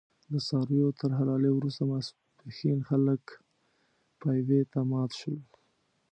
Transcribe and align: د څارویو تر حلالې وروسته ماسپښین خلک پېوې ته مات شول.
د 0.31 0.33
څارویو 0.47 0.89
تر 0.99 1.09
حلالې 1.17 1.51
وروسته 1.53 1.81
ماسپښین 1.91 2.79
خلک 2.89 3.23
پېوې 4.19 4.61
ته 4.71 4.79
مات 4.89 5.11
شول. 5.19 5.41